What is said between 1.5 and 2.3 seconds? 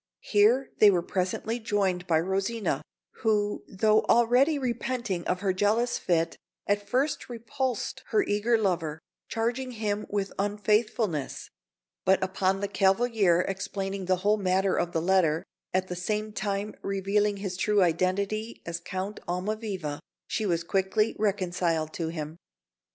joined by